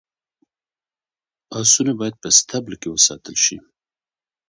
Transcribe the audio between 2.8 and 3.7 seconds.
کي وساتل شي.